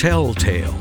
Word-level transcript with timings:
Telltale 0.00 0.74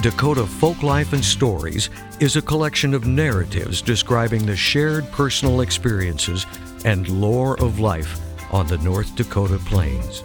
Dakota 0.00 0.46
Folk 0.46 0.82
Life 0.82 1.12
and 1.12 1.22
Stories 1.22 1.90
is 2.18 2.36
a 2.36 2.40
collection 2.40 2.94
of 2.94 3.06
narratives 3.06 3.82
describing 3.82 4.46
the 4.46 4.56
shared 4.56 5.04
personal 5.12 5.60
experiences 5.60 6.46
and 6.86 7.06
lore 7.06 7.60
of 7.60 7.78
life 7.78 8.18
on 8.54 8.66
the 8.66 8.78
North 8.78 9.14
Dakota 9.16 9.58
plains. 9.66 10.22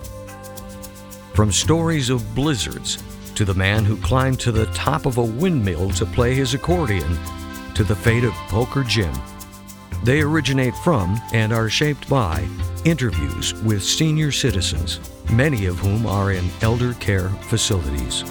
From 1.34 1.52
stories 1.52 2.10
of 2.10 2.34
blizzards 2.34 3.04
to 3.36 3.44
the 3.44 3.54
man 3.54 3.84
who 3.84 3.98
climbed 3.98 4.40
to 4.40 4.54
the 4.54 4.68
top 4.68 5.06
of 5.06 5.18
a 5.18 5.21
windmill 5.21 5.90
to 5.90 6.06
play 6.06 6.34
his 6.34 6.54
accordion 6.54 7.20
to 7.76 7.84
the 7.84 7.94
fate 7.94 8.24
of 8.24 8.32
Poker 8.48 8.86
Jim, 8.86 9.14
they 10.06 10.21
originate 10.21 10.76
from 10.78 11.20
and 11.34 11.52
are 11.52 11.68
shaped 11.68 12.08
by 12.08 12.48
interviews 12.86 13.54
with 13.64 13.84
senior 13.84 14.32
citizens, 14.32 15.02
many 15.32 15.66
of 15.66 15.80
whom 15.80 16.05
are 16.05 16.32
in 16.32 16.50
elder 16.62 16.93
care 16.95 17.30
facilities. 17.30 18.23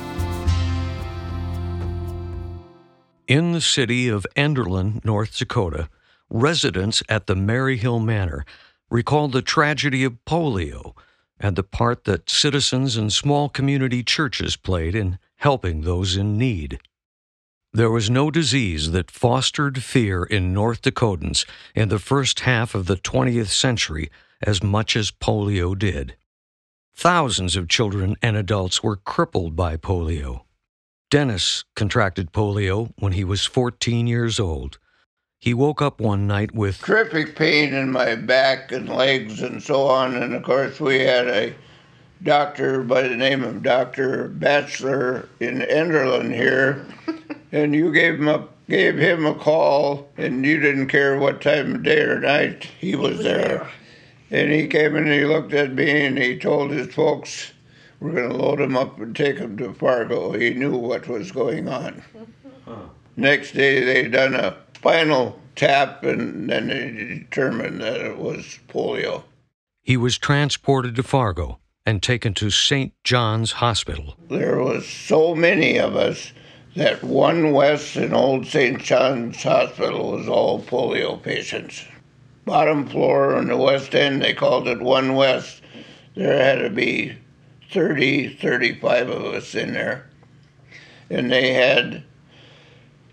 In 3.27 3.53
the 3.53 3.61
city 3.61 4.09
of 4.09 4.27
Enderlin, 4.37 5.05
North 5.05 5.37
Dakota, 5.37 5.89
residents 6.31 7.03
at 7.09 7.27
the 7.27 7.35
Maryhill 7.35 8.03
Manor 8.05 8.45
recall 8.91 9.29
the 9.29 9.43
tragedy 9.43 10.03
of 10.03 10.25
polio 10.25 10.95
and 11.39 11.55
the 11.55 11.63
part 11.63 12.05
that 12.05 12.31
citizens 12.31 12.97
and 12.97 13.13
small 13.13 13.49
community 13.49 14.03
churches 14.03 14.57
played 14.57 14.95
in 14.95 15.19
helping 15.37 15.83
those 15.83 16.17
in 16.17 16.37
need. 16.37 16.81
There 17.73 17.91
was 17.91 18.09
no 18.09 18.31
disease 18.31 18.93
that 18.93 19.11
fostered 19.11 19.83
fear 19.83 20.25
in 20.25 20.55
North 20.55 20.83
Dakotans 20.83 21.45
in 21.75 21.91
the 21.91 21.99
first 21.99 22.41
half 22.41 22.75
of 22.75 22.87
the 22.87 22.97
20th 22.97 23.49
century 23.49 24.11
as 24.43 24.63
much 24.63 24.97
as 24.97 25.11
polio 25.11 25.79
did. 25.79 26.17
Thousands 26.99 27.55
of 27.55 27.69
children 27.69 28.17
and 28.21 28.37
adults 28.37 28.83
were 28.83 28.97
crippled 28.97 29.55
by 29.55 29.77
polio. 29.77 30.41
Dennis 31.13 31.63
contracted 31.77 32.33
polio 32.33 32.93
when 32.99 33.13
he 33.13 33.23
was 33.23 33.45
14 33.47 34.09
years 34.09 34.41
old. 34.41 34.79
He 35.39 35.55
woke 35.55 35.81
up 35.81 36.01
one 36.01 36.27
night 36.27 36.57
with 36.57 36.81
terrific 36.81 37.37
pain 37.37 37.73
in 37.73 37.93
my 37.93 38.17
back 38.17 38.73
and 38.73 38.89
legs 38.89 39.41
and 39.43 39.63
so 39.63 39.87
on. 39.87 40.17
And 40.17 40.35
of 40.35 40.43
course, 40.43 40.81
we 40.81 40.99
had 40.99 41.29
a 41.29 41.55
doctor 42.25 42.83
by 42.83 43.03
the 43.03 43.17
name 43.17 43.45
of 43.45 43.63
Dr. 43.63 44.27
Batchelor 44.27 45.29
in 45.39 45.61
Enderlin 45.61 46.35
here. 46.35 46.85
and 47.53 47.77
you 47.77 47.93
gave 47.93 48.15
him 48.15 48.27
a 48.27 48.49
gave 48.69 48.99
him 48.99 49.25
a 49.25 49.37
call 49.37 50.09
and 50.17 50.45
you 50.45 50.59
didn't 50.59 50.89
care 50.89 51.17
what 51.17 51.43
time 51.43 51.77
of 51.77 51.85
day 51.85 52.01
or 52.01 52.19
night 52.19 52.65
he 52.81 52.97
was 52.97 53.23
there. 53.23 53.71
And 54.31 54.53
he 54.53 54.67
came 54.67 54.97
in 54.97 55.05
and 55.05 55.13
he 55.13 55.25
looked 55.25 55.53
at 55.53 55.73
me 55.73 56.07
and 56.07 56.19
he 56.19 56.39
told 56.39 56.71
his 56.71 56.93
folks 56.95 57.53
we're 58.01 58.13
going 58.13 58.31
to 58.31 58.37
load 58.37 58.61
him 58.61 58.77
up 58.77 59.01
and 59.01 59.15
take 59.15 59.39
him 59.39 59.57
to 59.57 59.73
Fargo. 59.73 60.33
He 60.33 60.55
knew 60.55 60.77
what 60.77 61.09
was 61.09 61.33
going 61.33 61.69
on. 61.69 62.03
Huh. 62.65 62.77
Next 63.17 63.53
day, 63.53 63.83
they 63.85 64.09
done 64.09 64.35
a 64.35 64.57
spinal 64.77 65.41
tap, 65.57 66.05
and 66.05 66.49
then 66.49 66.69
they 66.69 67.19
determined 67.19 67.81
that 67.81 68.01
it 68.01 68.17
was 68.17 68.61
polio. 68.69 69.25
He 69.83 69.97
was 69.97 70.17
transported 70.19 70.95
to 70.95 71.03
Fargo 71.03 71.59
and 71.85 72.01
taken 72.01 72.35
to 72.35 72.51
St. 72.51 72.93
John's 73.03 73.53
Hospital. 73.53 74.15
There 74.29 74.59
was 74.59 74.87
so 74.87 75.35
many 75.35 75.79
of 75.79 75.97
us 75.97 76.33
that 76.77 77.03
one 77.03 77.53
west 77.53 77.97
in 77.97 78.13
old 78.13 78.47
St. 78.47 78.81
John's 78.81 79.43
Hospital 79.43 80.13
was 80.13 80.29
all 80.29 80.63
polio 80.63 81.21
patients. 81.21 81.85
Bottom 82.49 82.87
floor 82.87 83.37
in 83.37 83.49
the 83.49 83.59
west 83.59 83.95
end, 83.95 84.23
they 84.23 84.33
called 84.33 84.69
it 84.69 84.81
one 84.81 85.15
west. 85.15 85.61
There 86.15 86.43
had 86.43 86.63
to 86.63 86.71
be 86.71 87.15
30, 87.71 88.37
35 88.37 89.11
of 89.11 89.25
us 89.35 89.55
in 89.55 89.75
there. 89.75 90.09
And 91.11 91.31
they 91.31 91.53
had 91.53 92.05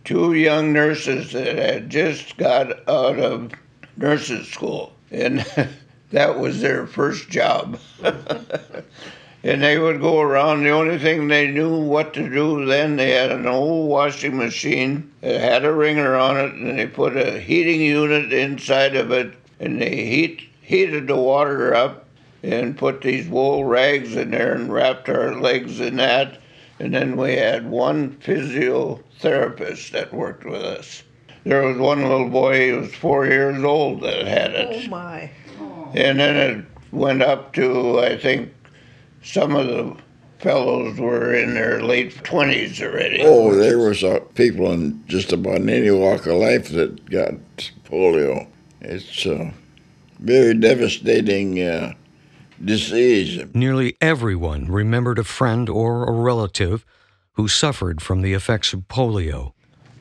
two 0.06 0.32
young 0.32 0.72
nurses 0.72 1.34
that 1.34 1.58
had 1.58 1.90
just 1.90 2.38
got 2.38 2.88
out 2.88 3.20
of 3.20 3.52
nurses' 3.98 4.48
school. 4.48 4.94
And 5.12 5.46
that 6.12 6.40
was 6.40 6.62
their 6.62 6.88
first 6.88 7.30
job. 7.30 7.78
and 9.46 9.62
they 9.62 9.78
would 9.78 10.02
go 10.02 10.20
around. 10.20 10.64
The 10.64 10.72
only 10.72 10.98
thing 10.98 11.28
they 11.28 11.46
knew 11.46 11.80
what 11.80 12.16
to 12.16 12.28
do 12.28 12.66
then, 12.66 12.96
they 12.96 13.12
had 13.12 13.32
an 13.32 13.46
old 13.46 13.88
washing 13.88 14.36
machine. 14.36 15.12
It 15.22 15.40
had 15.40 15.64
a 15.64 15.72
wringer 15.72 16.16
on 16.16 16.36
it, 16.36 16.56
and 16.56 16.80
they 16.80 16.88
put 16.88 17.16
a 17.16 17.40
heating 17.40 17.80
unit 17.80 18.34
inside 18.34 18.96
of 18.96 19.12
it, 19.12 19.36
and 19.60 19.80
they 19.80 20.04
heat, 20.04 20.42
heated 20.62 21.06
the 21.06 21.16
water 21.16 21.76
up 21.76 22.08
and 22.42 22.76
put 22.76 23.02
these 23.02 23.28
wool 23.28 23.66
rags 23.66 24.16
in 24.16 24.32
there 24.32 24.56
and 24.56 24.74
wrapped 24.74 25.10
our 25.10 25.36
legs 25.36 25.80
in 25.80 25.98
that. 25.98 26.40
And 26.80 26.92
then 26.92 27.16
we 27.16 27.36
had 27.36 27.70
one 27.70 28.18
physiotherapist 28.18 29.92
that 29.92 30.12
worked 30.12 30.46
with 30.46 30.64
us. 30.64 31.04
There 31.44 31.62
was 31.62 31.78
one 31.78 32.02
little 32.02 32.30
boy, 32.30 32.66
he 32.66 32.72
was 32.72 32.96
four 32.96 33.28
years 33.28 33.64
old, 33.64 34.02
that 34.02 34.26
had 34.26 34.52
it. 34.56 34.86
Oh 34.86 34.90
my. 34.90 35.30
And 35.94 36.20
then 36.20 36.36
it 36.36 36.66
went 36.92 37.22
up 37.22 37.54
to, 37.54 38.00
I 38.00 38.18
think, 38.18 38.52
some 39.26 39.56
of 39.56 39.68
the 39.68 39.98
fellows 40.40 41.00
were 41.00 41.34
in 41.34 41.56
their 41.56 41.82
late 41.82 42.14
20s 42.24 42.82
already. 42.82 43.22
Oh, 43.24 43.54
there 43.56 43.80
was 43.80 44.04
uh, 44.04 44.20
people 44.36 44.72
in 44.72 45.04
just 45.08 45.34
about 45.34 45.56
any 45.68 45.90
walk 45.92 46.28
of 46.28 46.36
life 46.36 46.70
that 46.70 47.10
got 47.10 47.34
polio. 47.86 48.48
It's 48.82 49.26
a 49.26 49.52
very 50.20 50.54
devastating 50.54 51.62
uh, 51.62 51.94
disease. 52.64 53.44
Nearly 53.54 53.98
everyone 54.00 54.72
remembered 54.72 55.20
a 55.20 55.24
friend 55.24 55.68
or 55.68 56.06
a 56.06 56.12
relative 56.12 56.86
who 57.34 57.48
suffered 57.48 58.02
from 58.02 58.22
the 58.22 58.34
effects 58.34 58.74
of 58.74 58.82
polio. 58.82 59.54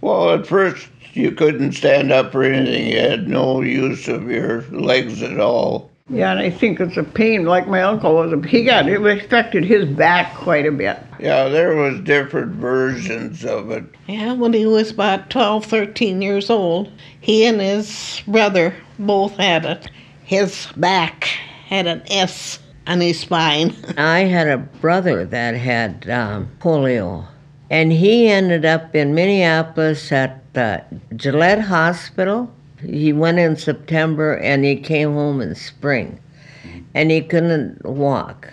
Well, 0.03 0.31
at 0.33 0.47
first, 0.47 0.89
you 1.15 1.33
couldn't 1.33 1.73
stand 1.73 2.13
up 2.13 2.35
or 2.35 2.45
anything. 2.45 2.89
You 2.89 3.01
had 3.01 3.29
no 3.29 3.63
use 3.63 4.07
of 4.09 4.31
your 4.31 4.63
legs 4.71 5.23
at 5.23 5.41
all. 5.41 5.91
Yeah, 6.11 6.33
and 6.33 6.41
I 6.41 6.51
think 6.51 6.81
it's 6.81 6.99
a 6.99 7.03
pain, 7.03 7.47
like 7.47 7.67
my 7.67 7.81
uncle 7.81 8.15
was. 8.15 8.45
He 8.45 8.63
got 8.63 8.87
it 8.87 9.01
affected 9.01 9.65
his 9.65 9.87
back 9.87 10.35
quite 10.35 10.67
a 10.67 10.71
bit. 10.71 10.99
Yeah, 11.19 11.49
there 11.49 11.75
was 11.75 11.99
different 12.01 12.53
versions 12.57 13.43
of 13.43 13.71
it. 13.71 13.85
Yeah, 14.07 14.35
when 14.35 14.53
he 14.53 14.67
was 14.67 14.91
about 14.91 15.31
12, 15.31 15.65
13 15.65 16.21
years 16.21 16.51
old, 16.51 16.93
he 17.23 17.47
and 17.47 17.59
his 17.59 18.23
brother 18.29 18.75
both 18.99 19.37
had 19.37 19.65
it. 19.65 19.91
His 20.25 20.69
back 20.77 21.25
had 21.69 21.87
an 21.87 22.03
S 22.11 22.59
on 22.87 23.01
his 23.01 23.21
spine. 23.21 23.75
I 23.97 24.21
had 24.21 24.47
a 24.47 24.59
brother 24.59 25.25
that 25.25 25.55
had 25.55 26.11
um, 26.11 26.51
polio, 26.59 27.27
and 27.71 27.91
he 27.91 28.29
ended 28.29 28.67
up 28.67 28.95
in 28.95 29.15
Minneapolis 29.15 30.13
at 30.13 30.53
the 30.53 30.85
Gillette 31.17 31.63
Hospital. 31.63 32.53
He 32.85 33.13
went 33.13 33.39
in 33.39 33.57
September 33.57 34.35
and 34.35 34.65
he 34.65 34.77
came 34.77 35.13
home 35.13 35.41
in 35.41 35.55
spring, 35.55 36.21
and 36.95 37.11
he 37.11 37.21
couldn't 37.21 37.85
walk. 37.85 38.53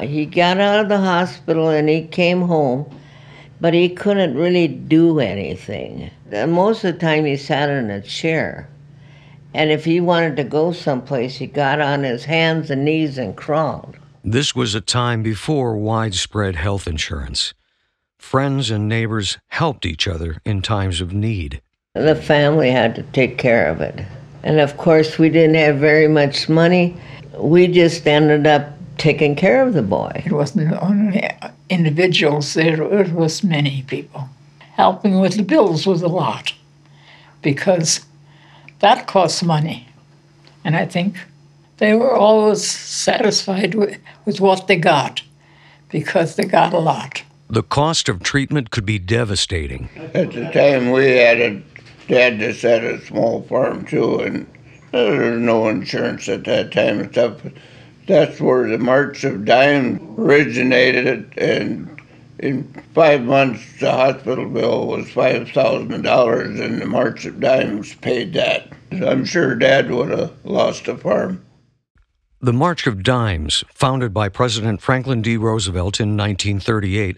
He 0.00 0.26
got 0.26 0.58
out 0.58 0.80
of 0.80 0.88
the 0.88 0.98
hospital 0.98 1.68
and 1.68 1.88
he 1.88 2.02
came 2.06 2.42
home, 2.42 2.90
but 3.60 3.74
he 3.74 3.88
couldn't 3.88 4.36
really 4.36 4.68
do 4.68 5.20
anything. 5.20 6.10
Most 6.48 6.84
of 6.84 6.94
the 6.94 7.00
time 7.00 7.24
he 7.24 7.36
sat 7.36 7.68
in 7.70 7.90
a 7.90 8.00
chair. 8.00 8.68
And 9.54 9.70
if 9.70 9.84
he 9.84 10.00
wanted 10.00 10.36
to 10.36 10.44
go 10.44 10.72
someplace, 10.72 11.36
he 11.36 11.46
got 11.46 11.80
on 11.80 12.02
his 12.02 12.24
hands 12.24 12.70
and 12.70 12.84
knees 12.84 13.18
and 13.18 13.36
crawled. 13.36 13.96
This 14.24 14.54
was 14.54 14.74
a 14.74 14.80
time 14.80 15.22
before 15.22 15.76
widespread 15.76 16.56
health 16.56 16.88
insurance. 16.88 17.54
Friends 18.18 18.70
and 18.70 18.88
neighbors 18.88 19.38
helped 19.48 19.86
each 19.86 20.08
other 20.08 20.38
in 20.44 20.60
times 20.60 21.00
of 21.00 21.12
need. 21.12 21.62
The 21.94 22.16
family 22.16 22.72
had 22.72 22.96
to 22.96 23.04
take 23.04 23.38
care 23.38 23.68
of 23.68 23.80
it. 23.80 24.04
And 24.42 24.58
of 24.58 24.76
course, 24.76 25.16
we 25.16 25.28
didn't 25.28 25.54
have 25.54 25.76
very 25.76 26.08
much 26.08 26.48
money. 26.48 26.96
We 27.38 27.68
just 27.68 28.04
ended 28.04 28.48
up 28.48 28.68
taking 28.98 29.36
care 29.36 29.62
of 29.62 29.74
the 29.74 29.82
boy. 29.82 30.10
It 30.26 30.32
wasn't 30.32 30.72
only 30.82 31.30
individuals, 31.70 32.56
it 32.56 33.12
was 33.12 33.44
many 33.44 33.82
people. 33.82 34.28
Helping 34.72 35.20
with 35.20 35.36
the 35.36 35.44
bills 35.44 35.86
was 35.86 36.02
a 36.02 36.08
lot 36.08 36.52
because 37.42 38.04
that 38.80 39.06
costs 39.06 39.44
money. 39.44 39.86
And 40.64 40.74
I 40.74 40.86
think 40.86 41.16
they 41.76 41.94
were 41.94 42.16
always 42.16 42.68
satisfied 42.68 43.76
with, 43.76 44.00
with 44.24 44.40
what 44.40 44.66
they 44.66 44.76
got 44.78 45.22
because 45.90 46.34
they 46.34 46.44
got 46.44 46.74
a 46.74 46.78
lot. 46.78 47.22
The 47.48 47.62
cost 47.62 48.08
of 48.08 48.24
treatment 48.24 48.72
could 48.72 48.84
be 48.84 48.98
devastating. 48.98 49.90
At 50.12 50.32
the 50.32 50.50
time, 50.50 50.90
we 50.90 51.10
had 51.10 51.40
a 51.40 51.62
dad 52.08 52.38
just 52.38 52.62
had 52.62 52.84
a 52.84 53.04
small 53.04 53.42
farm 53.42 53.84
too, 53.84 54.20
and 54.20 54.46
there 54.92 55.32
was 55.32 55.40
no 55.40 55.68
insurance 55.68 56.28
at 56.28 56.44
that 56.44 56.72
time 56.72 57.00
and 57.00 57.12
stuff. 57.12 57.40
That's 58.06 58.40
where 58.40 58.68
the 58.68 58.78
March 58.78 59.24
of 59.24 59.44
Dimes 59.44 60.00
originated, 60.18 61.32
and 61.38 62.00
in 62.38 62.64
five 62.92 63.22
months, 63.22 63.62
the 63.80 63.90
hospital 63.90 64.48
bill 64.48 64.86
was 64.86 65.10
five 65.10 65.50
thousand 65.50 66.02
dollars, 66.02 66.60
and 66.60 66.80
the 66.80 66.86
March 66.86 67.24
of 67.24 67.40
Dimes 67.40 67.94
paid 67.96 68.32
that. 68.34 68.68
I'm 68.92 69.24
sure 69.24 69.54
Dad 69.54 69.90
would 69.90 70.10
have 70.10 70.32
lost 70.44 70.88
a 70.88 70.96
farm. 70.96 71.44
The 72.40 72.52
March 72.52 72.86
of 72.86 73.02
Dimes, 73.02 73.64
founded 73.72 74.12
by 74.12 74.28
President 74.28 74.82
Franklin 74.82 75.22
D. 75.22 75.36
Roosevelt 75.38 75.98
in 75.98 76.10
1938, 76.10 77.16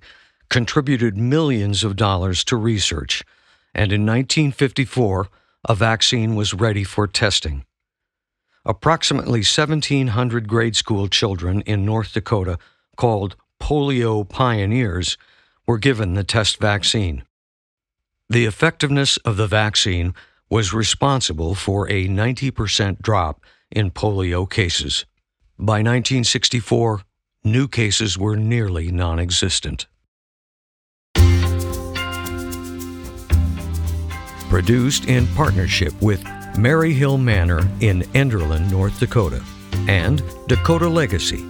contributed 0.48 1.16
millions 1.16 1.82
of 1.82 1.96
dollars 1.96 2.44
to 2.44 2.56
research, 2.56 3.24
and 3.76 3.92
in 3.92 4.06
1954, 4.06 5.28
a 5.68 5.74
vaccine 5.74 6.34
was 6.34 6.54
ready 6.54 6.82
for 6.82 7.06
testing. 7.06 7.66
Approximately 8.64 9.40
1,700 9.40 10.48
grade 10.48 10.74
school 10.74 11.08
children 11.08 11.60
in 11.60 11.84
North 11.84 12.14
Dakota, 12.14 12.58
called 12.96 13.36
polio 13.60 14.26
pioneers, 14.26 15.18
were 15.66 15.76
given 15.76 16.14
the 16.14 16.24
test 16.24 16.56
vaccine. 16.56 17.22
The 18.30 18.46
effectiveness 18.46 19.18
of 19.18 19.36
the 19.36 19.46
vaccine 19.46 20.14
was 20.48 20.72
responsible 20.72 21.54
for 21.54 21.86
a 21.90 22.08
90% 22.08 23.02
drop 23.02 23.44
in 23.70 23.90
polio 23.90 24.48
cases. 24.48 25.04
By 25.58 25.82
1964, 25.82 27.02
new 27.44 27.68
cases 27.68 28.16
were 28.16 28.36
nearly 28.36 28.90
non 28.90 29.18
existent. 29.18 29.86
Produced 34.48 35.06
in 35.06 35.26
partnership 35.34 35.92
with 36.00 36.22
Maryhill 36.54 37.20
Manor 37.20 37.60
in 37.80 38.02
Enderlin, 38.14 38.70
North 38.70 38.98
Dakota, 39.00 39.42
and 39.88 40.22
Dakota 40.46 40.88
Legacy. 40.88 41.44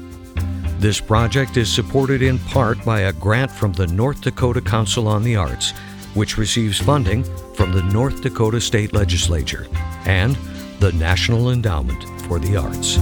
This 0.79 1.01
project 1.01 1.57
is 1.57 1.73
supported 1.73 2.23
in 2.23 2.39
part 2.39 2.83
by 2.85 3.01
a 3.03 3.13
grant 3.13 3.51
from 3.51 3.73
the 3.73 3.87
North 3.87 4.23
Dakota 4.23 4.61
Council 4.61 5.09
on 5.09 5.23
the 5.23 5.37
Arts, 5.37 5.73
which 6.15 6.39
receives 6.39 6.81
funding 6.81 7.23
from 7.55 7.73
the 7.73 7.83
North 7.83 8.23
Dakota 8.23 8.61
State 8.61 8.93
Legislature 8.93 9.67
and 10.07 10.35
the 10.81 10.93
National 10.93 11.51
Endowment 11.51 12.03
for 12.27 12.39
the 12.39 12.57
Arts. 12.57 12.99